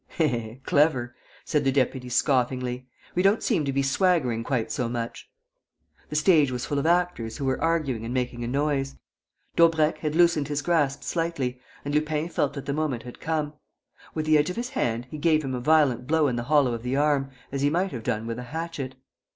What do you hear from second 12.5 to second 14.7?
that the moment had come. With the edge of his